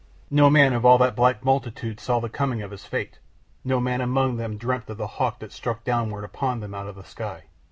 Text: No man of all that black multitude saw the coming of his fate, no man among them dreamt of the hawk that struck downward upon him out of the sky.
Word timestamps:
No 0.31 0.49
man 0.49 0.73
of 0.73 0.83
all 0.83 0.97
that 0.97 1.15
black 1.15 1.45
multitude 1.45 1.99
saw 1.99 2.19
the 2.19 2.27
coming 2.27 2.63
of 2.63 2.71
his 2.71 2.85
fate, 2.85 3.19
no 3.63 3.79
man 3.79 4.01
among 4.01 4.37
them 4.37 4.57
dreamt 4.57 4.89
of 4.89 4.97
the 4.97 5.05
hawk 5.05 5.37
that 5.37 5.51
struck 5.51 5.83
downward 5.83 6.23
upon 6.23 6.63
him 6.63 6.73
out 6.73 6.87
of 6.87 6.95
the 6.95 7.03
sky. 7.03 7.43